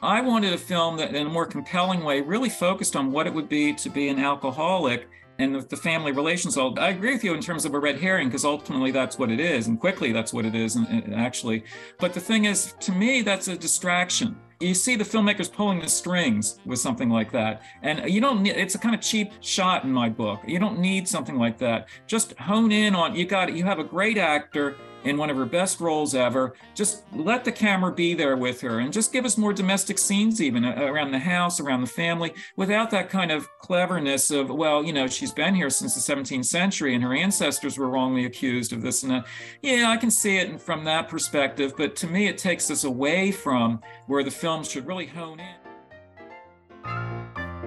[0.00, 3.34] I wanted a film that, in a more compelling way, really focused on what it
[3.34, 5.08] would be to be an alcoholic
[5.40, 6.56] and the, the family relations.
[6.56, 9.40] I agree with you in terms of a red herring because ultimately that's what it
[9.40, 11.64] is, and quickly that's what it is, and, and actually.
[11.98, 15.88] But the thing is, to me, that's a distraction you see the filmmakers pulling the
[15.88, 19.84] strings with something like that and you don't need it's a kind of cheap shot
[19.84, 23.48] in my book you don't need something like that just hone in on you got
[23.48, 24.76] it, you have a great actor
[25.08, 26.54] in one of her best roles ever.
[26.74, 30.42] Just let the camera be there with her and just give us more domestic scenes,
[30.42, 34.84] even uh, around the house, around the family, without that kind of cleverness of, well,
[34.84, 38.72] you know, she's been here since the 17th century and her ancestors were wrongly accused
[38.72, 39.26] of this and that.
[39.62, 43.32] Yeah, I can see it from that perspective, but to me, it takes us away
[43.32, 45.54] from where the film should really hone in.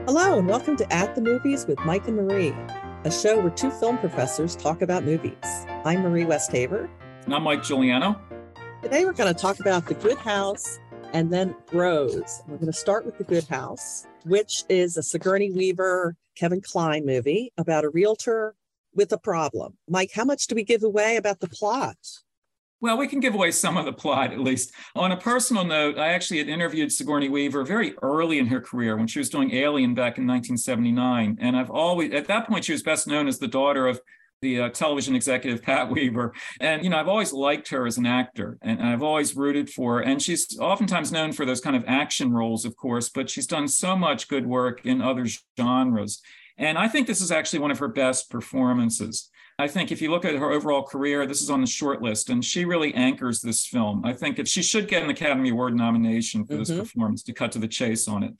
[0.05, 2.53] Hello, and welcome to At the Movies with Mike and Marie,
[3.03, 5.33] a show where two film professors talk about movies.
[5.85, 6.89] I'm Marie Westhaver,
[7.25, 8.19] and I'm Mike Giuliano.
[8.81, 10.79] Today we're going to talk about The Good House
[11.13, 12.41] and then Bros.
[12.47, 17.05] We're going to start with The Good House, which is a Sigourney Weaver, Kevin Kline
[17.05, 18.55] movie about a realtor
[18.95, 19.77] with a problem.
[19.87, 21.97] Mike, how much do we give away about the plot?
[22.79, 24.73] Well, we can give away some of the plot at least.
[24.95, 28.97] On a personal note, I actually had interviewed Sigourney Weaver very early in her career
[28.97, 31.37] when she was doing Alien back in 1979.
[31.39, 34.01] And I've always, at that point, she was best known as the daughter of
[34.41, 36.33] the uh, television executive Pat Weaver.
[36.59, 39.97] And, you know, I've always liked her as an actor and I've always rooted for
[39.97, 40.01] her.
[40.01, 43.67] And she's oftentimes known for those kind of action roles, of course, but she's done
[43.67, 45.27] so much good work in other
[45.59, 46.21] genres.
[46.57, 49.29] And I think this is actually one of her best performances.
[49.57, 52.29] I think if you look at her overall career, this is on the short list,
[52.29, 54.03] and she really anchors this film.
[54.03, 56.63] I think if she should get an Academy Award nomination for mm-hmm.
[56.63, 58.33] this performance to cut to the chase on it.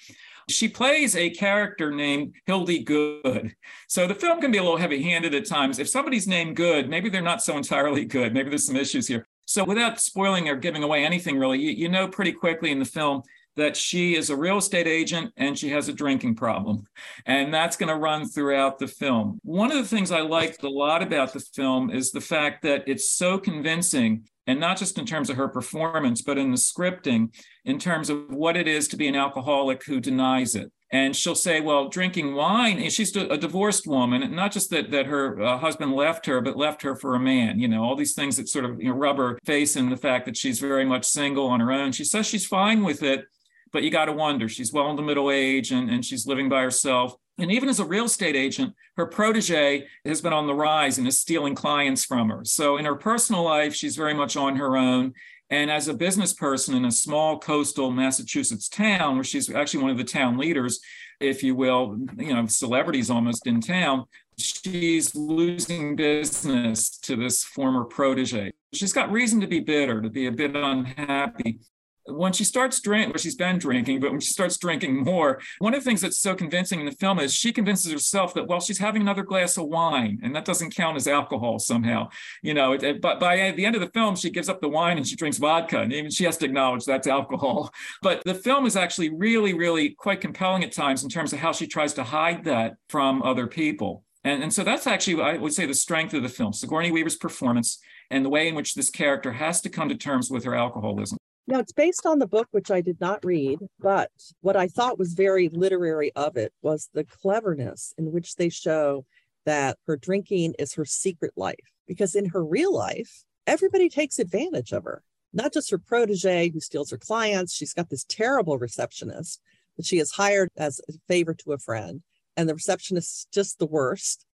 [0.52, 3.56] She plays a character named Hildy Good.
[3.88, 5.80] So the film can be a little heavy handed at times.
[5.80, 8.34] If somebody's named Good, maybe they're not so entirely good.
[8.34, 9.28] Maybe there's some issues here.
[9.46, 12.86] So without spoiling or giving away anything really, you, you know pretty quickly in the
[12.86, 13.24] film
[13.58, 16.88] that she is a real estate agent and she has a drinking problem.
[17.26, 19.40] And that's going to run throughout the film.
[19.44, 22.84] One of the things I liked a lot about the film is the fact that
[22.88, 27.34] it's so convincing and not just in terms of her performance, but in the scripting,
[27.64, 30.70] in terms of what it is to be an alcoholic who denies it.
[30.92, 35.06] And she'll say, well, drinking wine, and she's a divorced woman, not just that, that
[35.06, 38.14] her uh, husband left her, but left her for a man, you know, all these
[38.14, 40.84] things that sort of you know, rub her face in the fact that she's very
[40.84, 41.94] much single on her own.
[41.94, 43.24] She says she's fine with it,
[43.72, 46.62] but you got to wonder, she's well into middle age and, and she's living by
[46.62, 47.16] herself.
[47.38, 51.08] And even as a real estate agent, her protege has been on the rise and
[51.08, 52.44] is stealing clients from her.
[52.44, 55.14] So in her personal life, she's very much on her own.
[55.50, 59.92] And as a business person in a small coastal Massachusetts town, where she's actually one
[59.92, 60.80] of the town leaders,
[61.20, 64.06] if you will, you know, celebrities almost in town,
[64.38, 68.52] she's losing business to this former protege.
[68.74, 71.60] She's got reason to be bitter, to be a bit unhappy
[72.06, 75.74] when she starts drinking, well, she's been drinking, but when she starts drinking more, one
[75.74, 78.60] of the things that's so convincing in the film is she convinces herself that, well,
[78.60, 82.10] she's having another glass of wine, and that doesn't count as alcohol somehow.
[82.42, 84.70] You know, it, it, but by the end of the film, she gives up the
[84.70, 87.72] wine and she drinks vodka, and even she has to acknowledge that's alcohol.
[88.02, 91.52] But the film is actually really, really quite compelling at times in terms of how
[91.52, 94.04] she tries to hide that from other people.
[94.24, 97.16] And, and so that's actually, I would say, the strength of the film Sigourney Weaver's
[97.16, 97.80] performance
[98.10, 101.18] and the way in which this character has to come to terms with her alcoholism.
[101.48, 105.00] Now, it's based on the book, which I did not read, but what I thought
[105.00, 109.06] was very literary of it was the cleverness in which they show
[109.46, 111.56] that her drinking is her secret life.
[111.88, 115.04] Because in her real life, everybody takes advantage of her,
[115.34, 117.54] not just her protege who steals her clients.
[117.54, 119.42] She's got this terrible receptionist
[119.78, 122.02] that she has hired as a favor to a friend,
[122.38, 124.26] and the receptionist is just the worst.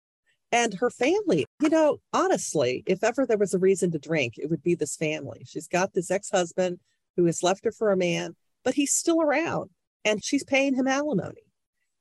[0.52, 4.48] And her family, you know, honestly, if ever there was a reason to drink, it
[4.48, 5.42] would be this family.
[5.46, 6.78] She's got this ex husband
[7.18, 9.70] who has left her for a man, but he's still around
[10.04, 11.42] and she's paying him alimony.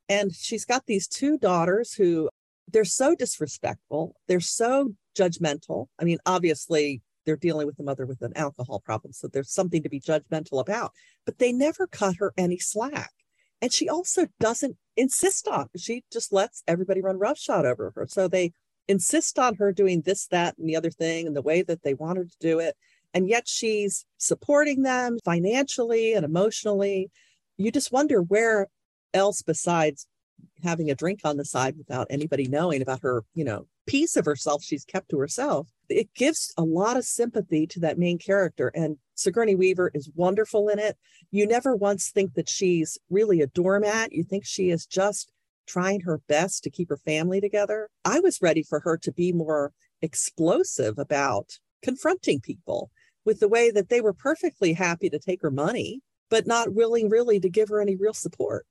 [0.07, 2.29] And she's got these two daughters who
[2.71, 4.15] they're so disrespectful.
[4.27, 5.87] They're so judgmental.
[5.99, 9.11] I mean, obviously, they're dealing with a mother with an alcohol problem.
[9.11, 10.91] So there's something to be judgmental about,
[11.25, 13.11] but they never cut her any slack.
[13.59, 18.05] And she also doesn't insist on, she just lets everybody run roughshod over her.
[18.07, 18.53] So they
[18.87, 21.95] insist on her doing this, that, and the other thing, and the way that they
[21.95, 22.75] want her to do it
[23.17, 27.09] and yet she's supporting them financially and emotionally.
[27.57, 28.67] You just wonder where
[29.11, 30.05] else besides
[30.63, 34.25] having a drink on the side without anybody knowing about her, you know, piece of
[34.25, 35.67] herself she's kept to herself.
[35.89, 38.67] It gives a lot of sympathy to that main character.
[38.75, 40.95] And Sigourney Weaver is wonderful in it.
[41.31, 44.13] You never once think that she's really a doormat.
[44.13, 45.31] You think she is just
[45.65, 47.89] trying her best to keep her family together.
[48.05, 49.73] I was ready for her to be more
[50.03, 52.91] explosive about confronting people
[53.27, 57.09] with the way that they were perfectly happy to take her money but not willing
[57.09, 58.65] really to give her any real support.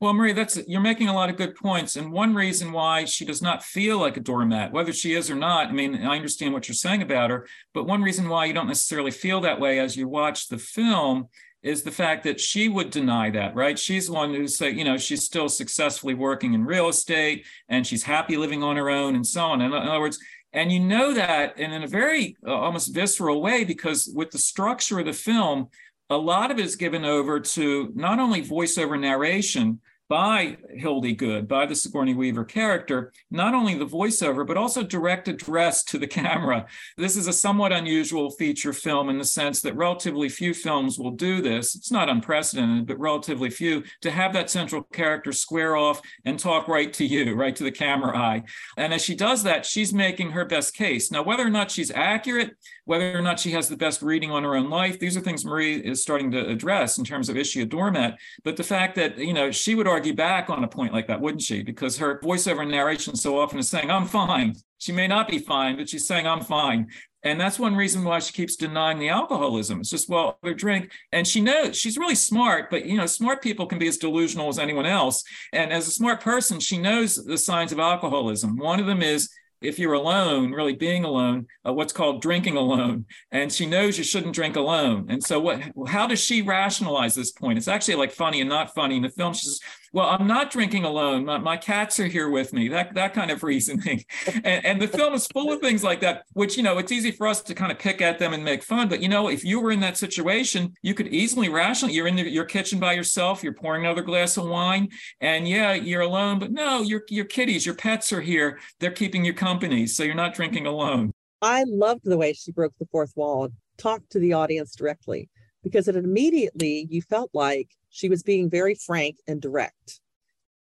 [0.00, 1.96] Well, Marie, that's you're making a lot of good points.
[1.96, 5.34] And one reason why she does not feel like a doormat, whether she is or
[5.34, 8.52] not, I mean, I understand what you're saying about her, but one reason why you
[8.52, 11.28] don't necessarily feel that way as you watch the film
[11.62, 13.78] is the fact that she would deny that, right?
[13.78, 18.02] She's one who's say, you know, she's still successfully working in real estate and she's
[18.02, 19.62] happy living on her own and so on.
[19.62, 20.18] In other words,
[20.54, 24.38] and you know that and in a very uh, almost visceral way because with the
[24.38, 25.68] structure of the film,
[26.08, 31.48] a lot of it is given over to not only voiceover narration, by Hildy Good,
[31.48, 36.06] by the Sigourney Weaver character, not only the voiceover, but also direct address to the
[36.14, 36.66] camera.
[36.96, 41.10] This is a somewhat unusual feature film in the sense that relatively few films will
[41.10, 41.74] do this.
[41.74, 46.68] It's not unprecedented, but relatively few to have that central character square off and talk
[46.68, 48.42] right to you, right to the camera eye.
[48.76, 51.10] And as she does that, she's making her best case.
[51.10, 54.42] Now, whether or not she's accurate, whether or not she has the best reading on
[54.42, 57.62] her own life, these are things Marie is starting to address in terms of issue
[57.62, 58.18] a doormat.
[58.42, 61.20] But the fact that, you know, she would argue back on a point like that,
[61.20, 61.62] wouldn't she?
[61.62, 64.54] Because her voiceover narration so often is saying, I'm fine.
[64.78, 66.88] She may not be fine, but she's saying, I'm fine.
[67.22, 69.80] And that's one reason why she keeps denying the alcoholism.
[69.80, 70.92] It's just, well, they drink.
[71.10, 74.48] And she knows she's really smart, but you know, smart people can be as delusional
[74.48, 75.24] as anyone else.
[75.54, 78.58] And as a smart person, she knows the signs of alcoholism.
[78.58, 79.30] One of them is
[79.64, 83.06] if you're alone, really being alone, uh, what's called drinking alone.
[83.30, 85.06] And she knows you shouldn't drink alone.
[85.08, 85.60] And so, what?
[85.88, 87.58] How does she rationalize this point?
[87.58, 89.32] It's actually like funny and not funny in the film.
[89.34, 89.60] She says,
[89.94, 91.24] well, I'm not drinking alone.
[91.24, 92.66] My, my cats are here with me.
[92.66, 94.04] That that kind of reasoning,
[94.44, 96.24] and, and the film is full of things like that.
[96.32, 98.64] Which you know, it's easy for us to kind of pick at them and make
[98.64, 98.88] fun.
[98.88, 101.94] But you know, if you were in that situation, you could easily rationally.
[101.94, 103.44] You're in the, your kitchen by yourself.
[103.44, 104.88] You're pouring another glass of wine,
[105.20, 106.40] and yeah, you're alone.
[106.40, 108.58] But no, your your kitties, your pets are here.
[108.80, 111.12] They're keeping you company, so you're not drinking alone.
[111.40, 113.48] I loved the way she broke the fourth wall,
[113.78, 115.28] talked to the audience directly,
[115.64, 120.00] because it immediately you felt like she was being very frank and direct,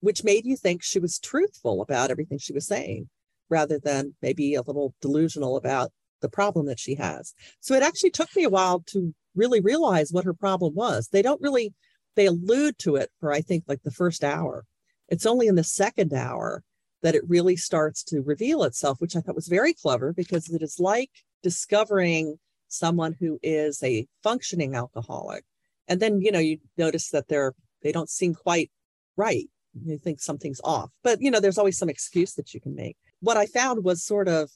[0.02, 3.08] which made you think she was truthful about everything she was saying
[3.50, 5.92] rather than maybe a little delusional about
[6.22, 7.34] the problem that she has.
[7.62, 11.08] So it actually took me a while to really realize what her problem was.
[11.08, 11.74] They don't really,
[12.16, 14.66] they allude to it for, I think, like the first hour.
[15.08, 16.64] It's only in the second hour
[17.02, 20.62] that it really starts to reveal itself, which I thought was very clever because it
[20.62, 21.12] is like
[21.42, 22.38] discovering
[22.70, 25.44] someone who is a functioning alcoholic.
[25.88, 28.72] And then you know you notice that they're they don't seem quite
[29.18, 29.50] right.
[29.74, 30.92] You think something's off.
[31.04, 32.98] But you know there's always some excuse that you can make.
[33.22, 34.50] What i found was sort of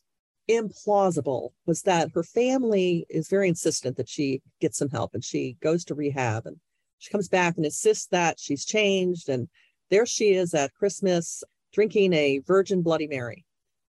[0.49, 5.57] implausible was that her family is very insistent that she get some help and she
[5.61, 6.57] goes to rehab and
[6.99, 9.47] she comes back and insists that she's changed and
[9.89, 11.43] there she is at christmas
[11.73, 13.45] drinking a virgin bloody mary.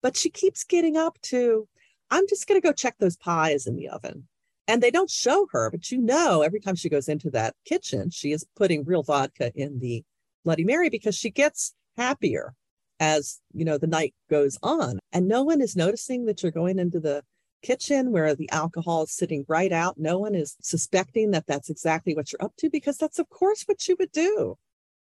[0.02, 1.66] But she keeps getting up to
[2.10, 4.26] i'm just going to go check those pies in the oven
[4.70, 8.08] and they don't show her, but you know, every time she goes into that kitchen,
[8.10, 10.04] she is putting real vodka in the
[10.44, 12.54] Bloody Mary because she gets happier
[13.00, 15.00] as you know the night goes on.
[15.12, 17.24] And no one is noticing that you're going into the
[17.62, 19.98] kitchen where the alcohol is sitting right out.
[19.98, 23.64] No one is suspecting that that's exactly what you're up to because that's, of course,
[23.64, 24.56] what you would do.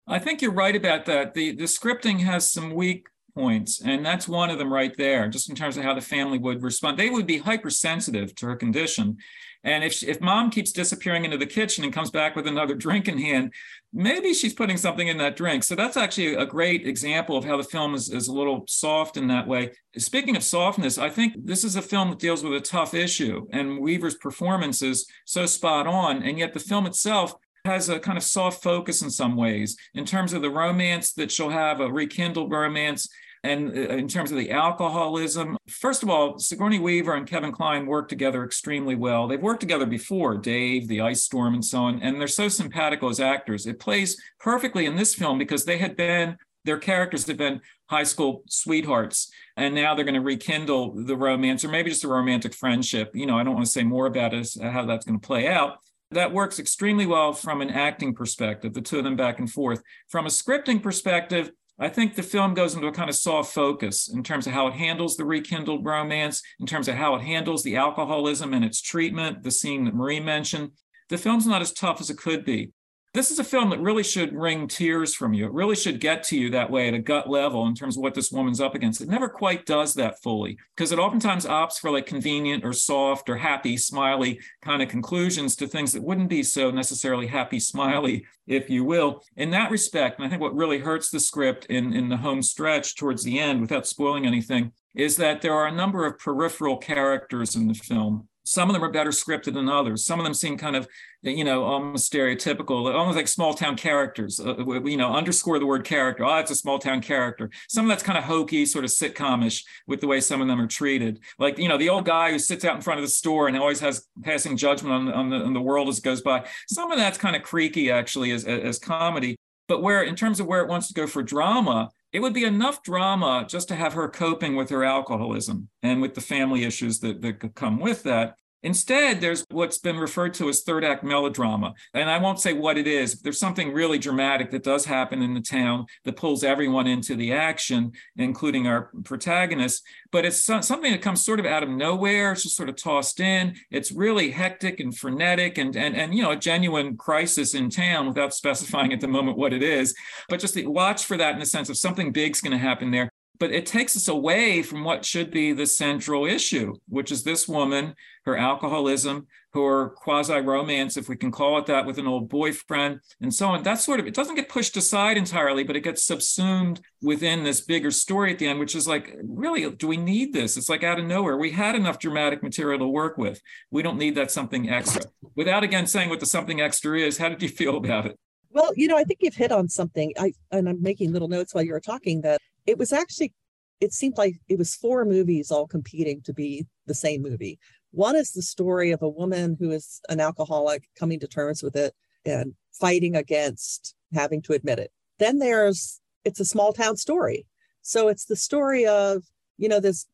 [0.08, 1.34] I think you're right about that.
[1.34, 3.08] The the scripting has some weak
[3.38, 3.82] points.
[3.82, 6.64] And that's one of them right there, just in terms of how the family would
[6.64, 6.98] respond.
[6.98, 9.18] They would be hypersensitive to her condition.
[9.64, 13.08] And if, if mom keeps disappearing into the kitchen and comes back with another drink
[13.08, 13.54] in hand,
[13.94, 15.64] maybe she's putting something in that drink.
[15.64, 19.18] So that's actually a great example of how the film is, is a little soft
[19.18, 19.72] in that way.
[19.98, 23.48] Speaking of softness, I think this is a film that deals with a tough issue,
[23.52, 26.24] and Weaver's performance is so spot on.
[26.24, 30.06] And yet the film itself has a kind of soft focus in some ways in
[30.06, 33.10] terms of the romance that she'll have a rekindled romance
[33.44, 37.86] and uh, in terms of the alcoholism, first of all, Sigourney Weaver and Kevin Kline
[37.86, 39.28] work together extremely well.
[39.28, 43.10] They've worked together before, Dave, The Ice Storm, and so on, and they're so simpatico
[43.10, 43.66] as actors.
[43.66, 48.04] It plays perfectly in this film because they had been their characters have been high
[48.04, 52.54] school sweethearts and now they're going to rekindle the romance or maybe just a romantic
[52.54, 55.26] friendship you know i don't want to say more about it, how that's going to
[55.26, 55.78] play out
[56.12, 59.82] that works extremely well from an acting perspective the two of them back and forth
[60.10, 64.08] from a scripting perspective I think the film goes into a kind of soft focus
[64.08, 67.64] in terms of how it handles the rekindled romance, in terms of how it handles
[67.64, 70.72] the alcoholism and its treatment, the scene that Marie mentioned.
[71.10, 72.72] The film's not as tough as it could be
[73.18, 75.48] this is a film that really should wring tears from you.
[75.48, 78.04] It really should get to you that way at a gut level in terms of
[78.04, 79.02] what this woman's up against.
[79.02, 83.28] It never quite does that fully because it oftentimes opts for like convenient or soft
[83.28, 88.24] or happy, smiley kind of conclusions to things that wouldn't be so necessarily happy, smiley,
[88.46, 89.24] if you will.
[89.36, 92.44] In that respect, and I think what really hurts the script in, in the home
[92.44, 96.78] stretch towards the end, without spoiling anything, is that there are a number of peripheral
[96.78, 100.06] characters in the film some of them are better scripted than others.
[100.06, 100.88] Some of them seem kind of,
[101.22, 104.40] you know, almost stereotypical, almost like small town characters.
[104.40, 106.24] Uh, you know, underscore the word character.
[106.24, 107.50] Oh, it's a small town character.
[107.68, 110.62] Some of that's kind of hokey, sort of sitcomish with the way some of them
[110.62, 111.20] are treated.
[111.38, 113.58] Like, you know, the old guy who sits out in front of the store and
[113.58, 116.48] always has passing judgment on, on, the, on the world as it goes by.
[116.70, 119.36] Some of that's kind of creaky, actually, as, as comedy.
[119.68, 122.46] But where, in terms of where it wants to go for drama, it would be
[122.46, 127.00] enough drama just to have her coping with her alcoholism and with the family issues
[127.00, 128.36] that, that come with that.
[128.64, 131.74] Instead, there's what's been referred to as third act melodrama.
[131.94, 133.16] And I won't say what it is.
[133.16, 137.16] but There's something really dramatic that does happen in the town that pulls everyone into
[137.16, 139.84] the action, including our protagonist.
[140.12, 142.32] But it's something that comes sort of out of nowhere.
[142.32, 143.56] It's just sort of tossed in.
[143.70, 148.08] It's really hectic and frenetic and, and, and you know, a genuine crisis in town
[148.08, 149.96] without specifying at the moment what it is.
[150.30, 153.12] But just watch for that in the sense of something big's going to happen there
[153.40, 157.48] but it takes us away from what should be the central issue, which is this
[157.48, 162.30] woman, her alcoholism, her quasi romance, if we can call it that, with an old
[162.30, 163.64] boyfriend, and so on.
[163.64, 167.62] That sort of it doesn't get pushed aside entirely, but it gets subsumed within this
[167.62, 170.58] bigger story at the end, which is like, really, do we need this?
[170.58, 171.38] It's like out of nowhere.
[171.38, 173.42] We had enough dramatic material to work with.
[173.72, 175.04] We don't need that something extra.
[175.36, 178.20] Without again saying what the something extra is, how did you feel about it?
[178.52, 180.14] Well, you know, I think you've hit on something.
[180.18, 183.34] I and I'm making little notes while you were talking that it was actually
[183.80, 187.60] it seemed like it was four movies all competing to be the same movie.
[187.92, 191.76] One is the story of a woman who is an alcoholic coming to terms with
[191.76, 191.94] it
[192.26, 194.92] and fighting against having to admit it.
[195.20, 197.46] Then there's it's a small town story.
[197.82, 199.24] So it's the story of,
[199.58, 200.08] you know, this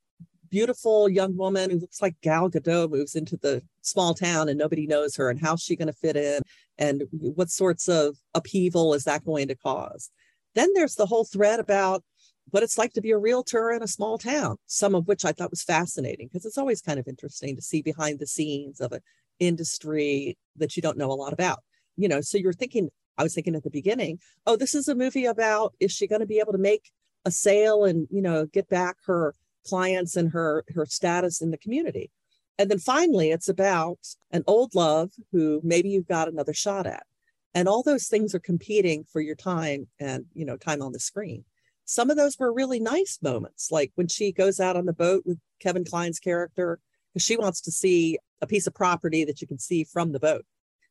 [0.50, 4.86] beautiful young woman who looks like Gal Gadot moves into the small town and nobody
[4.86, 6.42] knows her and how's she going to fit in
[6.78, 10.12] and what sorts of upheaval is that going to cause.
[10.54, 12.04] Then there's the whole thread about
[12.52, 15.32] what it's like to be a realtor in a small town, some of which I
[15.32, 18.92] thought was fascinating because it's always kind of interesting to see behind the scenes of
[18.92, 19.02] an
[19.40, 21.60] industry that you don't know a lot about.
[21.96, 24.96] You know, so you're thinking, I was thinking at the beginning, oh, this is a
[24.96, 26.92] movie about is she going to be able to make
[27.26, 29.34] a sale and, you know, get back her
[29.66, 32.12] clients and her her status in the community.
[32.60, 34.00] And then finally, it's about
[34.32, 37.06] an old love who maybe you've got another shot at.
[37.56, 41.00] And all those things are competing for your time and, you know, time on the
[41.00, 41.46] screen
[41.86, 45.24] some of those were really nice moments, like when she goes out on the boat
[45.26, 46.80] with Kevin Kline's character,
[47.14, 50.20] because she wants to see a piece of property that you can see from the
[50.20, 50.46] boat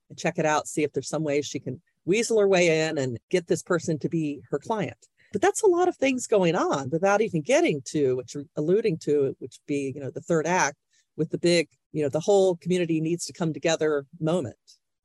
[0.08, 2.98] and check it out, see if there's some way she can weasel her way in
[2.98, 4.96] and get this person to be her client.
[5.32, 8.98] But that's a lot of things going on without even getting to what you're alluding
[8.98, 10.76] to, which be, you know, the third act
[11.16, 14.56] with the big, you know, the whole community needs to come together moment.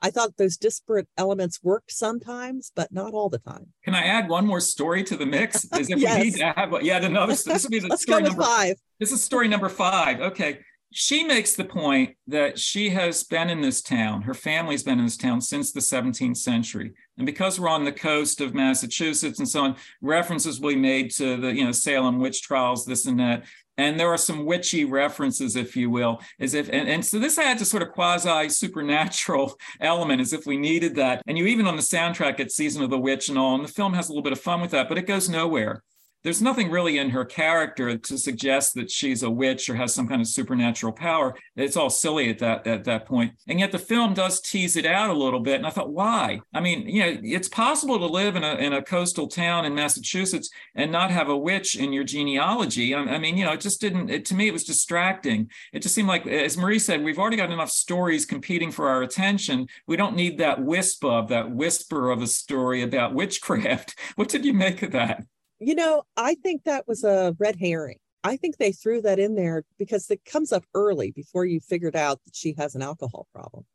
[0.01, 3.67] I thought those disparate elements worked sometimes, but not all the time.
[3.83, 5.65] Can I add one more story to the mix?
[5.77, 6.17] Is if yes.
[6.17, 8.75] we need to have yeah another this will be the Let's story number five.
[8.99, 10.19] This is story number five.
[10.19, 10.59] Okay.
[10.93, 15.05] She makes the point that she has been in this town, her family's been in
[15.05, 16.93] this town since the 17th century.
[17.17, 21.11] And because we're on the coast of Massachusetts and so on, references will be made
[21.15, 23.43] to the, you know, Salem witch trials, this and that
[23.77, 27.37] and there are some witchy references, if you will, as if, and, and so this
[27.37, 31.21] adds a sort of quasi supernatural element, as if we needed that.
[31.27, 33.71] And you even on the soundtrack get Season of the Witch and all, and the
[33.71, 35.83] film has a little bit of fun with that, but it goes nowhere
[36.27, 40.09] there's nothing really in her character to suggest that she's a witch or has some
[40.09, 41.33] kind of supernatural power.
[41.55, 43.35] It's all silly at that at that point.
[43.47, 45.55] And yet the film does tease it out a little bit.
[45.55, 46.41] And I thought, why?
[46.53, 49.73] I mean, you know, it's possible to live in a in a coastal town in
[49.73, 52.93] Massachusetts and not have a witch in your genealogy.
[52.93, 54.09] I, I mean, you know, it just didn't.
[54.09, 55.49] It, to me, it was distracting.
[55.71, 59.01] It just seemed like, as Marie said, we've already got enough stories competing for our
[59.01, 59.67] attention.
[59.87, 63.95] We don't need that wisp of that whisper of a story about witchcraft.
[64.17, 65.23] What did you make of that?
[65.59, 67.97] You know, I think that was a red herring.
[68.23, 71.95] I think they threw that in there because it comes up early before you figured
[71.95, 73.65] out that she has an alcohol problem.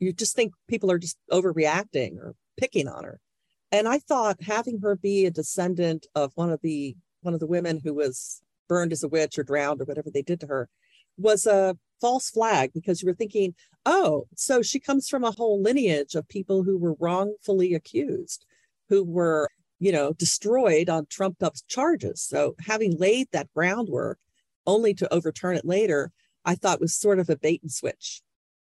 [0.00, 3.20] You just think people are just overreacting or picking on her.
[3.72, 7.46] And I thought having her be a descendant of one of the one of the
[7.46, 10.68] women who was burned as a witch or drowned or whatever they did to her
[11.16, 15.60] was a false flag because you were thinking, oh, so she comes from a whole
[15.60, 18.46] lineage of people who were wrongfully accused,
[18.88, 19.48] who were
[19.78, 22.22] you know, destroyed on trumped up charges.
[22.22, 24.18] So having laid that groundwork
[24.66, 26.12] only to overturn it later,
[26.44, 28.22] I thought was sort of a bait and switch.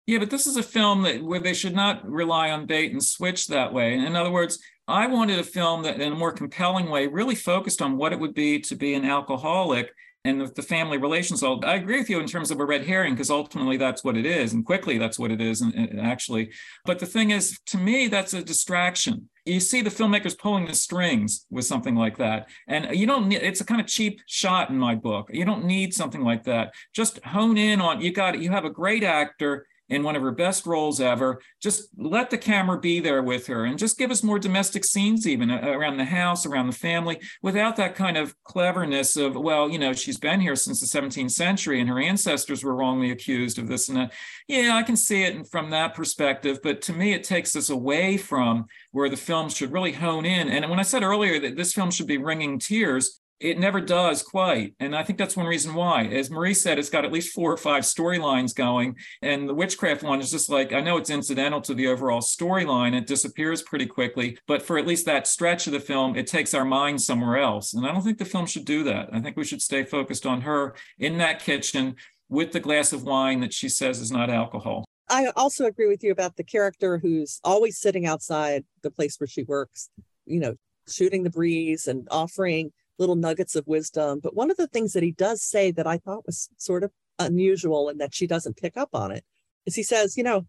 [0.07, 3.03] Yeah, but this is a film that where they should not rely on bait and
[3.03, 3.93] switch that way.
[3.93, 7.81] In other words, I wanted a film that in a more compelling way really focused
[7.81, 11.41] on what it would be to be an alcoholic and the, the family relations.
[11.41, 14.17] All I agree with you in terms of a red herring because ultimately that's what
[14.17, 16.51] it is, and quickly that's what it is, and, and actually.
[16.85, 19.29] But the thing is, to me, that's a distraction.
[19.45, 23.27] You see the filmmakers pulling the strings with something like that, and you don't.
[23.27, 25.29] Need, it's a kind of cheap shot in my book.
[25.33, 26.73] You don't need something like that.
[26.93, 28.01] Just hone in on.
[28.01, 28.39] You got.
[28.39, 31.41] You have a great actor in one of her best roles ever.
[31.61, 35.27] Just let the camera be there with her and just give us more domestic scenes,
[35.27, 39.69] even uh, around the house, around the family, without that kind of cleverness of, well,
[39.69, 43.59] you know, she's been here since the 17th century and her ancestors were wrongly accused
[43.59, 44.13] of this and that.
[44.47, 46.59] Yeah, I can see it from that perspective.
[46.63, 50.47] But to me, it takes us away from where the film should really hone in.
[50.47, 54.21] And when I said earlier that this film should be wringing tears, it never does
[54.21, 54.75] quite.
[54.79, 56.05] And I think that's one reason why.
[56.05, 58.95] As Marie said, it's got at least four or five storylines going.
[59.23, 62.93] And the witchcraft one is just like, I know it's incidental to the overall storyline.
[62.95, 64.37] It disappears pretty quickly.
[64.45, 67.73] But for at least that stretch of the film, it takes our mind somewhere else.
[67.73, 69.09] And I don't think the film should do that.
[69.11, 71.95] I think we should stay focused on her in that kitchen
[72.29, 74.85] with the glass of wine that she says is not alcohol.
[75.09, 79.27] I also agree with you about the character who's always sitting outside the place where
[79.27, 79.89] she works,
[80.27, 80.55] you know,
[80.87, 84.19] shooting the breeze and offering little nuggets of wisdom.
[84.21, 86.91] But one of the things that he does say that I thought was sort of
[87.19, 89.23] unusual and that she doesn't pick up on it
[89.65, 90.45] is he says, you know,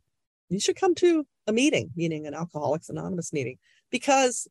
[0.48, 3.58] you should come to a meeting, meaning an Alcoholics Anonymous meeting,
[3.90, 4.48] because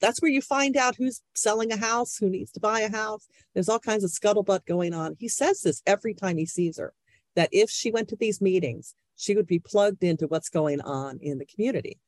[0.00, 3.26] that's where you find out who's selling a house, who needs to buy a house.
[3.52, 5.16] There's all kinds of scuttlebutt going on.
[5.18, 6.92] He says this every time he sees her
[7.36, 11.18] that if she went to these meetings, she would be plugged into what's going on
[11.20, 11.98] in the community.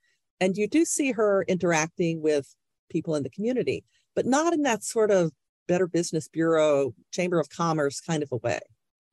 [0.41, 2.55] And you do see her interacting with
[2.91, 3.85] people in the community
[4.17, 5.31] but not in that sort of
[5.69, 8.59] Better Business Bureau, Chamber of Commerce kind of a way.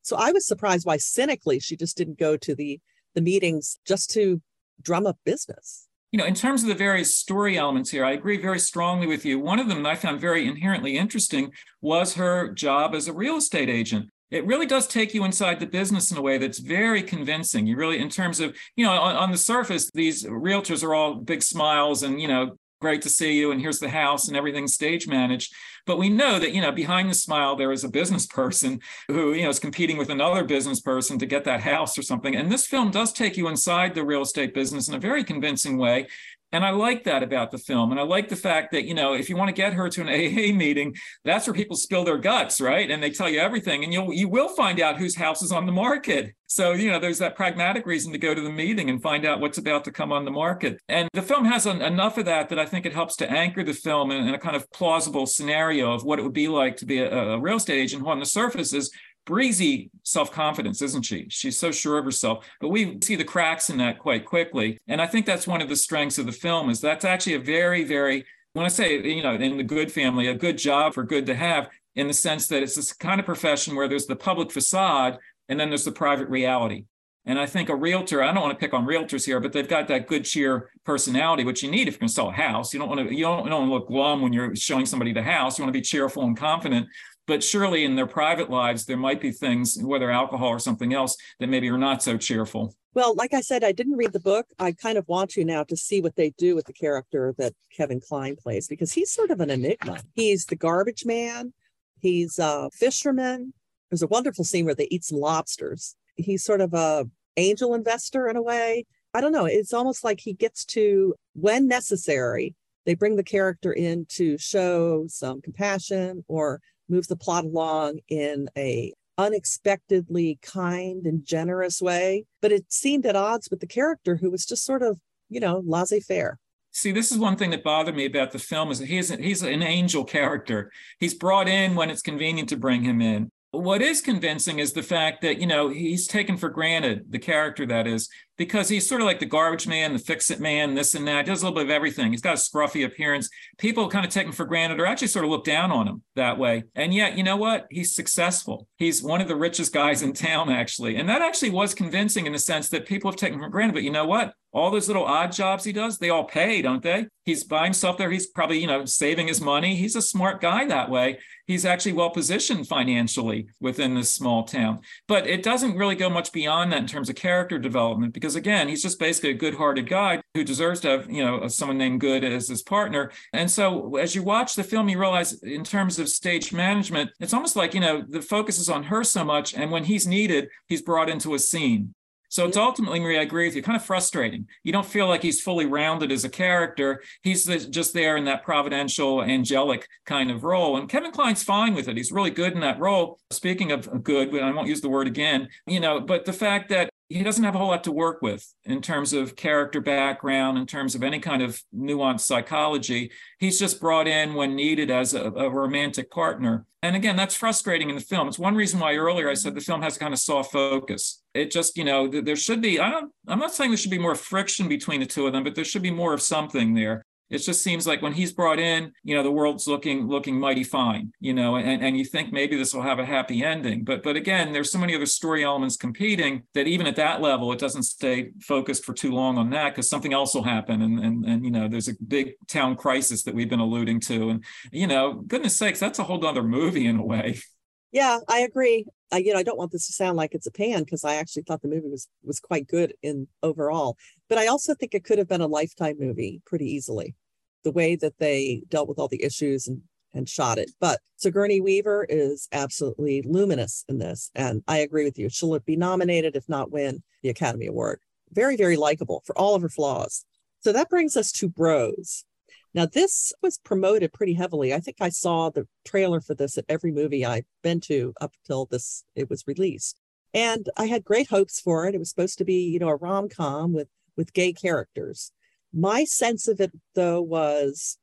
[0.01, 2.79] So I was surprised why cynically she just didn't go to the
[3.13, 4.41] the meetings just to
[4.81, 5.87] drum up business.
[6.11, 9.23] You know, in terms of the various story elements here, I agree very strongly with
[9.23, 9.39] you.
[9.39, 13.37] One of them that I found very inherently interesting was her job as a real
[13.37, 17.03] estate agent it really does take you inside the business in a way that's very
[17.03, 17.67] convincing.
[17.67, 21.13] You really, in terms of, you know, on, on, the surface, these realtors are all
[21.13, 24.67] big smiles and, you know, great to see you and here's the house and everything
[24.67, 25.53] stage managed.
[25.85, 29.33] But we know that you know behind the smile there is a business person who
[29.33, 32.35] you know is competing with another business person to get that house or something.
[32.35, 35.77] And this film does take you inside the real estate business in a very convincing
[35.77, 36.07] way
[36.53, 37.89] and I like that about the film.
[37.91, 40.01] And I like the fact that, you know, if you want to get her to
[40.01, 42.89] an AA meeting, that's where people spill their guts, right?
[42.89, 43.83] And they tell you everything.
[43.83, 46.35] And you'll you will find out whose house is on the market.
[46.45, 49.39] So, you know, there's that pragmatic reason to go to the meeting and find out
[49.39, 50.79] what's about to come on the market.
[50.87, 53.63] And the film has an, enough of that that I think it helps to anchor
[53.63, 56.77] the film in, in, a kind of plausible scenario of what it would be like
[56.77, 58.91] to be a, a real estate agent who on the surface is
[59.25, 61.27] breezy self-confidence isn't she?
[61.29, 62.45] She's so sure of herself.
[62.59, 64.79] But we see the cracks in that quite quickly.
[64.87, 67.39] And i think that's one of the strengths of the film is that's actually a
[67.39, 71.03] very very when i say you know in the good family a good job for
[71.03, 74.15] good to have in the sense that it's this kind of profession where there's the
[74.15, 75.17] public facade
[75.49, 76.85] and then there's the private reality.
[77.25, 79.67] And I think a realtor, I don't want to pick on realtors here, but they've
[79.67, 82.73] got that good cheer personality, which you need if you're going to sell a house.
[82.73, 85.23] You don't want to, you don't, you don't look glum when you're showing somebody the
[85.23, 85.57] house.
[85.57, 86.87] You want to be cheerful and confident
[87.27, 91.15] but surely in their private lives there might be things whether alcohol or something else
[91.39, 92.75] that maybe are not so cheerful.
[92.93, 94.47] Well like i said i didn't read the book.
[94.59, 97.53] I kind of want to now to see what they do with the character that
[97.75, 99.99] kevin kline plays because he's sort of an enigma.
[100.13, 101.53] He's the garbage man.
[101.99, 103.53] He's a fisherman.
[103.89, 105.95] There's a wonderful scene where they eat some lobsters.
[106.15, 107.05] He's sort of a
[107.37, 108.85] angel investor in a way.
[109.13, 109.45] I don't know.
[109.45, 112.55] It's almost like he gets to when necessary
[112.85, 116.59] they bring the character in to show some compassion or
[116.89, 123.15] move the plot along in a unexpectedly kind and generous way but it seemed at
[123.15, 124.99] odds with the character who was just sort of
[125.33, 126.39] you know laissez-faire.
[126.71, 129.61] See this is one thing that bothered me about the film is he's he's an
[129.61, 130.71] angel character.
[130.99, 133.29] He's brought in when it's convenient to bring him in.
[133.51, 137.65] What is convincing is the fact that you know he's taken for granted the character
[137.67, 140.95] that is because he's sort of like the garbage man the fix it man this
[140.95, 144.05] and that does a little bit of everything he's got a scruffy appearance people kind
[144.05, 146.63] of take him for granted or actually sort of look down on him that way
[146.75, 150.49] and yet you know what he's successful he's one of the richest guys in town
[150.49, 153.73] actually and that actually was convincing in the sense that people have taken for granted
[153.73, 156.83] but you know what all those little odd jobs he does, they all pay, don't
[156.83, 157.07] they?
[157.25, 158.11] He's by himself there.
[158.11, 159.75] He's probably, you know, saving his money.
[159.75, 161.17] He's a smart guy that way.
[161.47, 164.81] He's actually well positioned financially within this small town.
[165.07, 168.69] But it doesn't really go much beyond that in terms of character development, because again,
[168.69, 171.99] he's just basically a good hearted guy who deserves to have, you know, someone named
[171.99, 173.11] Good as his partner.
[173.33, 177.33] And so as you watch the film, you realize in terms of stage management, it's
[177.33, 179.53] almost like, you know, the focus is on her so much.
[179.53, 181.93] And when he's needed, he's brought into a scene
[182.33, 184.47] So it's ultimately, Marie, I agree with you, kind of frustrating.
[184.63, 187.03] You don't feel like he's fully rounded as a character.
[187.21, 190.77] He's just there in that providential, angelic kind of role.
[190.77, 191.95] And Kevin Kline's fine with it.
[191.95, 193.19] He's really good in that role.
[193.29, 196.89] Speaking of good, I won't use the word again, you know, but the fact that
[197.13, 200.65] he doesn't have a whole lot to work with in terms of character background, in
[200.65, 203.11] terms of any kind of nuanced psychology.
[203.39, 206.65] He's just brought in when needed as a, a, romantic partner.
[206.81, 208.27] And again, that's frustrating in the film.
[208.27, 211.21] It's one reason why earlier I said the film has a kind of soft focus.
[211.33, 213.99] It just, you know, there should be, I don't, I'm not saying there should be
[213.99, 217.05] more friction between the two of them, but there should be more of something there
[217.29, 220.63] it just seems like when he's brought in, you know, the world's looking looking mighty
[220.63, 223.83] fine, you know, and, and you think maybe this will have a happy ending.
[223.83, 227.51] But but again, there's so many other story elements competing that even at that level,
[227.51, 230.81] it doesn't stay focused for too long on that because something else will happen.
[230.81, 234.29] And and and you know, there's a big town crisis that we've been alluding to.
[234.29, 237.39] And you know, goodness sakes, that's a whole other movie in a way.
[237.93, 238.87] Yeah, I agree.
[239.11, 241.15] I, you know, I don't want this to sound like it's a pan because I
[241.15, 243.97] actually thought the movie was was quite good in overall.
[244.27, 247.15] But I also think it could have been a lifetime movie pretty easily
[247.63, 249.81] the way that they dealt with all the issues and
[250.15, 250.71] and shot it.
[250.79, 254.29] But Sigourney Weaver is absolutely luminous in this.
[254.35, 255.29] And I agree with you.
[255.29, 257.99] She'll be nominated, if not win, the Academy Award.
[258.31, 260.25] Very, very likable for all of her flaws.
[260.61, 262.25] So that brings us to Bros.
[262.73, 264.73] Now, this was promoted pretty heavily.
[264.73, 268.33] I think I saw the trailer for this at every movie I've been to up
[268.43, 269.99] until this it was released.
[270.33, 271.93] And I had great hopes for it.
[271.93, 275.31] It was supposed to be, you know, a rom-com with with gay characters.
[275.73, 277.97] My sense of it, though, was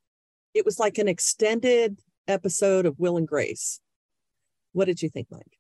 [0.55, 3.81] it was like an extended episode of Will and Grace.
[4.73, 5.60] What did you think, Mike?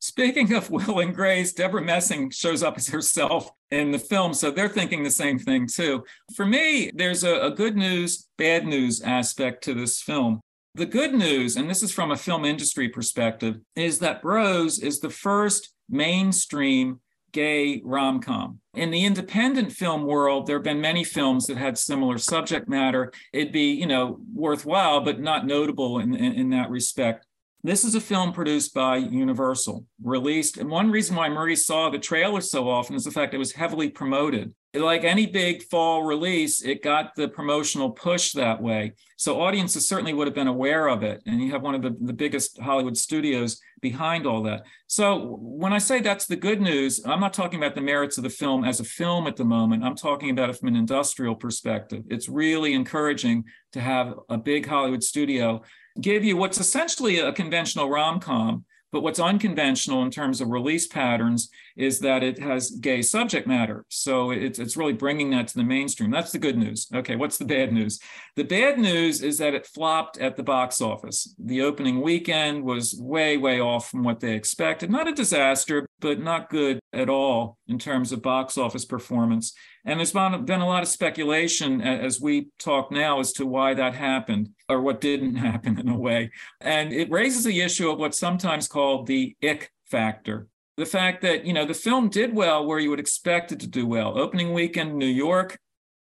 [0.00, 4.34] Speaking of Will and Grace, Debra Messing shows up as herself in the film.
[4.34, 6.04] So they're thinking the same thing, too.
[6.34, 10.40] For me, there's a, a, good news, bad news aspect to this film.
[10.74, 15.00] The good news, and this is from a film industry perspective, is that Bros is
[15.00, 17.00] the first mainstream
[17.32, 18.60] gay rom com.
[18.74, 23.12] In the independent film world, there have been many films that had similar subject matter.
[23.32, 27.26] It'd be, you know, worthwhile, but not notable in, in, in that respect.
[27.62, 30.56] This is a film produced by Universal, released.
[30.56, 33.52] And one reason why Marie saw the trailer so often is the fact it was
[33.52, 34.54] heavily promoted.
[34.72, 38.92] Like any big fall release, it got the promotional push that way.
[39.16, 41.22] So audiences certainly would have been aware of it.
[41.26, 44.64] And you have one of the, the biggest Hollywood studios behind all that.
[44.86, 48.24] So when I say that's the good news, I'm not talking about the merits of
[48.24, 49.84] the film as a film at the moment.
[49.84, 52.04] I'm talking about it from an industrial perspective.
[52.08, 55.62] It's really encouraging to have a big Hollywood studio
[56.00, 60.88] give you what's essentially a conventional rom com, but what's unconventional in terms of release
[60.88, 63.84] patterns is that it has gay subject matter.
[63.88, 66.10] So it's, it's really bringing that to the mainstream.
[66.10, 66.88] That's the good news.
[66.92, 68.00] Okay, what's the bad news?
[68.34, 71.34] The bad news is that it flopped at the box office.
[71.38, 74.90] The opening weekend was way, way off from what they expected.
[74.90, 79.52] Not a disaster, but not good at all in terms of box office performance.
[79.84, 83.94] And there's been a lot of speculation as we talk now as to why that
[83.94, 86.30] happened or what didn't happen in a way.
[86.60, 90.48] And it raises the issue of what's sometimes called the ick factor.
[90.76, 93.66] The fact that, you know, the film did well where you would expect it to
[93.66, 94.18] do well.
[94.18, 95.58] Opening weekend, New York,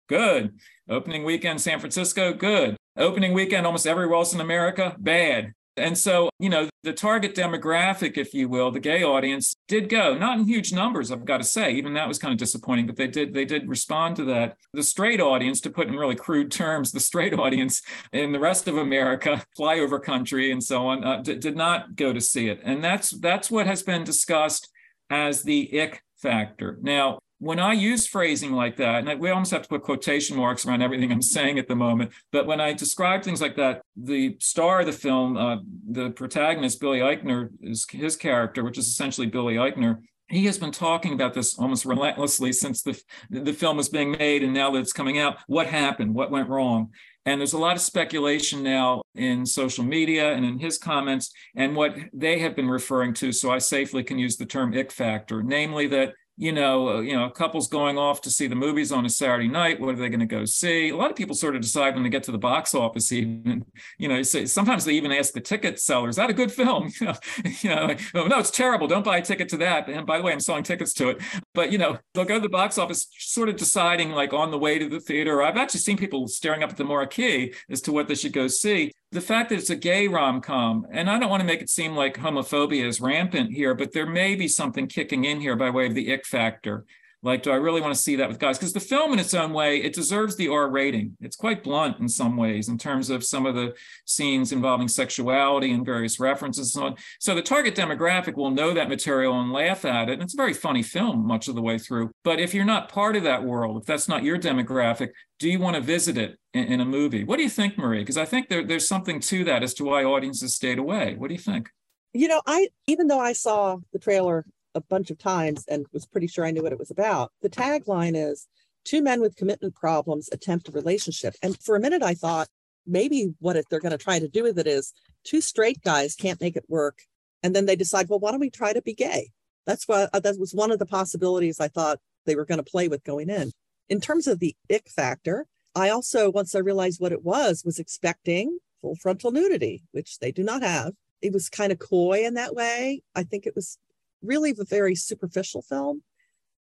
[0.07, 0.53] good.
[0.89, 2.77] Opening weekend, San Francisco, good.
[2.95, 5.53] Opening weekend, almost everywhere else in America, bad.
[5.77, 10.17] And so, you know, the target demographic, if you will, the gay audience did go,
[10.17, 11.71] not in huge numbers, I've got to say.
[11.73, 14.57] Even that was kind of disappointing, but they did they did respond to that.
[14.73, 18.67] The straight audience, to put in really crude terms, the straight audience in the rest
[18.67, 22.59] of America, flyover country and so on, uh, d- did not go to see it.
[22.63, 24.69] And that's that's what has been discussed
[25.09, 26.77] as the ick factor.
[26.81, 30.65] Now, when I use phrasing like that, and we almost have to put quotation marks
[30.65, 34.37] around everything I'm saying at the moment, but when I describe things like that, the
[34.39, 35.57] star of the film, uh,
[35.89, 39.99] the protagonist, Billy Eichner, is his character, which is essentially Billy Eichner.
[40.29, 44.43] He has been talking about this almost relentlessly since the, the film was being made
[44.43, 45.37] and now that it's coming out.
[45.47, 46.13] What happened?
[46.13, 46.89] What went wrong?
[47.25, 51.77] And there's a lot of speculation now in social media and in his comments and
[51.77, 53.31] what they have been referring to.
[53.31, 57.13] So I safely can use the term ick factor, namely that you know, uh, you
[57.13, 59.79] know, couples going off to see the movies on a Saturday night.
[59.79, 60.89] What are they going to go see?
[60.89, 63.11] A lot of people sort of decide when they get to the box office.
[63.11, 63.65] Even,
[63.97, 66.91] you know, so sometimes they even ask the ticket seller, "Is that a good film?"
[66.99, 67.13] You know,
[67.61, 68.87] you know, like, oh, no, it's terrible.
[68.87, 69.87] Don't buy a ticket to that.
[69.87, 71.21] And by the way, I'm selling tickets to it.
[71.53, 74.57] But you know, they'll go to the box office, sort of deciding like on the
[74.57, 75.41] way to the theater.
[75.41, 78.47] I've actually seen people staring up at the marquee as to what they should go
[78.47, 81.61] see the fact that it's a gay rom com, and I don't want to make
[81.61, 85.55] it seem like homophobia is rampant here, but there may be something kicking in here
[85.55, 86.85] by way of the ick factor.
[87.23, 88.57] Like, do I really want to see that with guys?
[88.57, 91.17] Because the film, in its own way, it deserves the R rating.
[91.19, 93.75] It's quite blunt in some ways in terms of some of the
[94.05, 96.95] scenes involving sexuality and various references and so on.
[97.19, 100.13] So the target demographic will know that material and laugh at it.
[100.13, 102.11] And it's a very funny film much of the way through.
[102.23, 105.59] But if you're not part of that world, if that's not your demographic, do you
[105.59, 107.23] want to visit it in, in a movie?
[107.23, 107.99] What do you think, Marie?
[107.99, 111.15] Because I think there, there's something to that as to why audiences stayed away.
[111.15, 111.69] What do you think?
[112.13, 114.45] You know, I even though I saw the trailer
[114.77, 117.31] a bunch of times and was pretty sure I knew what it was about.
[117.41, 118.47] The tagline is
[118.85, 121.35] two men with commitment problems attempt a relationship.
[121.43, 122.47] And for a minute, I thought
[122.85, 126.41] maybe what they're going to try to do with it is two straight guys can't
[126.41, 126.99] make it work.
[127.43, 129.31] And then they decide, well, why don't we try to be gay?
[129.65, 132.71] That's what uh, that was one of the possibilities I thought they were going to
[132.71, 133.51] play with going in.
[133.89, 137.77] In terms of the ick factor, I also, once I realized what it was, was
[137.77, 140.93] expecting full frontal nudity, which they do not have.
[141.21, 143.01] It was kind of coy in that way.
[143.15, 143.77] I think it was
[144.21, 146.03] really a very superficial film.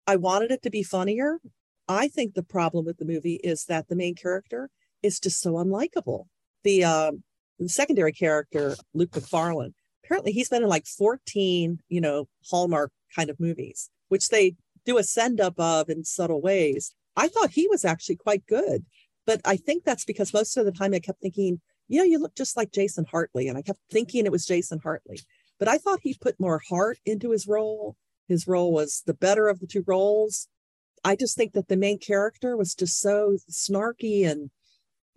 [0.07, 1.39] I wanted it to be funnier.
[1.89, 4.71] I think the problem with the movie is that the main character
[5.03, 6.27] is just so unlikable.
[6.65, 7.23] The, um,
[7.59, 13.31] the secondary character, Luke Macfarlane, apparently he's been in like 14, you know, Hallmark kind
[13.31, 16.95] of movies, which they do a send up of in subtle ways.
[17.17, 18.85] I thought he was actually quite good,
[19.27, 22.19] but I think that's because most of the time I kept thinking, you know, you
[22.19, 23.49] look just like Justin Hartley.
[23.49, 25.21] And I kept thinking it was Justin Hartley
[25.59, 27.97] but I thought he put more heart into his role.
[28.29, 30.49] His role was the better of the two roles.
[31.05, 34.51] I just think that the main character was just so snarky and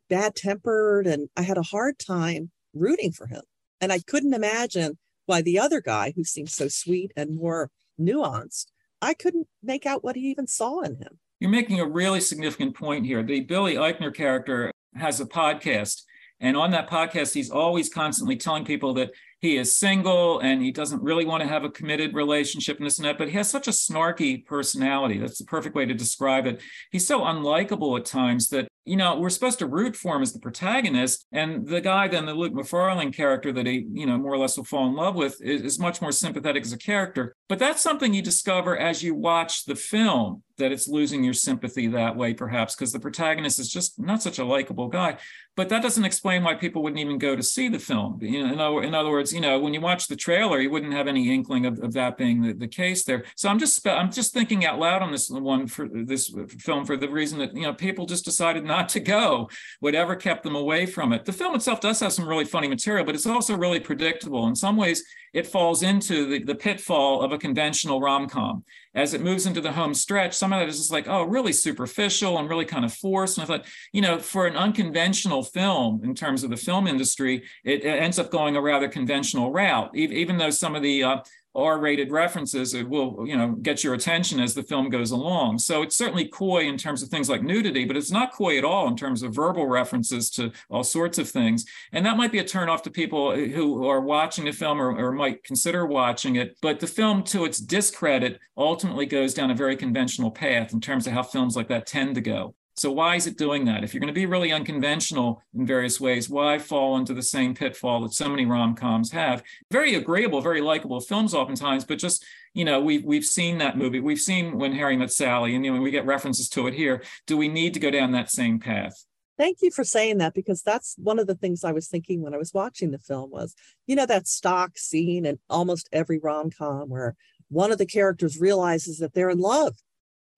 [0.09, 3.41] bad tempered, and I had a hard time rooting for him.
[3.81, 8.67] And I couldn't imagine why the other guy, who seemed so sweet and more nuanced,
[9.01, 11.19] I couldn't make out what he even saw in him.
[11.39, 13.23] You're making a really significant point here.
[13.23, 16.03] The Billy Eichner character has a podcast.
[16.41, 20.71] And on that podcast, he's always constantly telling people that he is single and he
[20.71, 23.49] doesn't really want to have a committed relationship and this and that, but he has
[23.49, 25.17] such a snarky personality.
[25.17, 26.61] That's the perfect way to describe it.
[26.91, 30.33] He's so unlikable at times that, you know, we're supposed to root for him as
[30.33, 31.27] the protagonist.
[31.31, 34.57] And the guy, then the Luke Macfarlane character that he, you know, more or less
[34.57, 37.35] will fall in love with is, is much more sympathetic as a character.
[37.47, 41.87] But that's something you discover as you watch the film that it's losing your sympathy
[41.87, 45.17] that way, perhaps, because the protagonist is just not such a likable guy.
[45.55, 48.19] But that doesn't explain why people wouldn't even go to see the film.
[48.21, 51.07] You know, in other, words, you know, when you watch the trailer, you wouldn't have
[51.07, 53.25] any inkling of, of that being the, the case there.
[53.35, 56.95] So I'm just I'm just thinking out loud on this one for this film for
[56.95, 59.49] the reason that you know people just decided not to go,
[59.81, 61.25] whatever kept them away from it.
[61.25, 64.47] The film itself does have some really funny material, but it's also really predictable.
[64.47, 68.63] In some ways, it falls into the, the pitfall of a conventional rom-com
[68.95, 71.53] as it moves into the home stretch, some of that is just like, oh, really
[71.53, 73.37] superficial and really kind of forced.
[73.37, 77.43] And I thought, you know, for an unconventional film in terms of the film industry,
[77.63, 81.17] it, it ends up going a rather conventional route, even though some of the uh,
[81.55, 85.59] R-rated references, it will, you know, get your attention as the film goes along.
[85.59, 88.63] So it's certainly coy in terms of things like nudity, but it's not coy at
[88.63, 91.65] all in terms of verbal references to all sorts of things.
[91.91, 94.95] And that might be a turnoff to people uh, who are watching the film or,
[94.95, 96.57] or might consider watching it.
[96.61, 101.07] But the film, to its discredit, ultimately goes down a very conventional path in terms
[101.07, 102.55] of how films like that tend to go.
[102.79, 103.83] So why is it doing that?
[103.83, 107.53] If you're going to be really unconventional in various ways, why fall into the same
[107.53, 109.43] pitfall that so many rom-coms have?
[109.69, 113.99] Very agreeable, very likable films oftentimes, but just you know, we've we've seen that movie.
[113.99, 117.03] We've seen When Harry Met Sally, and you know, we get references to it here.
[117.27, 119.05] Do we need to go down that same path?
[119.37, 122.33] Thank you for saying that because that's one of the things I was thinking when
[122.33, 123.55] I was watching the film was,
[123.87, 127.15] you know, that stock scene in almost every rom-com where
[127.49, 129.75] one of the characters realizes that they're in love.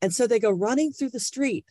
[0.02, 1.66] And so they go running through the street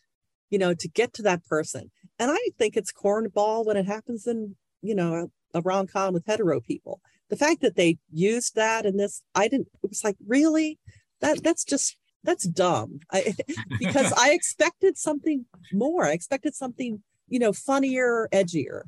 [0.50, 1.90] you know, to get to that person.
[2.18, 6.26] And I think it's cornball when it happens in, you know, a, rom com with
[6.26, 7.00] hetero people.
[7.28, 10.78] The fact that they used that in this, I didn't, it was like, really?
[11.20, 13.00] That that's just that's dumb.
[13.10, 13.34] I,
[13.78, 16.04] because I expected something more.
[16.04, 18.82] I expected something, you know, funnier, edgier.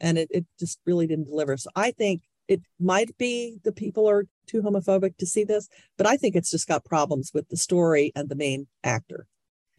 [0.00, 1.56] And it, it just really didn't deliver.
[1.56, 6.06] So I think it might be the people are too homophobic to see this, but
[6.06, 9.26] I think it's just got problems with the story and the main actor.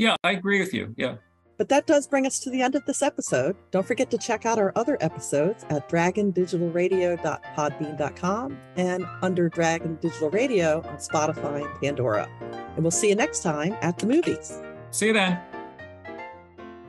[0.01, 0.95] Yeah, I agree with you.
[0.97, 1.17] Yeah.
[1.59, 3.55] But that does bring us to the end of this episode.
[3.69, 10.81] Don't forget to check out our other episodes at dragondigitalradio.podbean.com and under Dragon Digital Radio
[10.87, 12.27] on Spotify and Pandora.
[12.75, 14.59] And we'll see you next time at the movies.
[14.89, 15.39] See you then.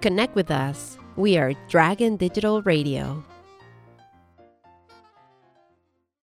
[0.00, 0.96] Connect with us.
[1.16, 3.22] We are Dragon Digital Radio.